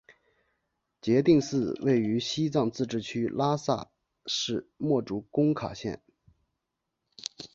[0.99, 3.91] 杰定寺位于西藏自治区拉萨
[4.25, 6.01] 市墨竹工卡县。